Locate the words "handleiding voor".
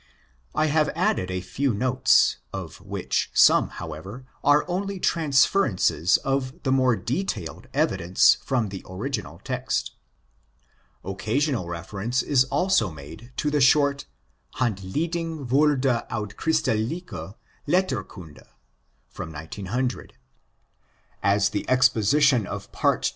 14.55-15.75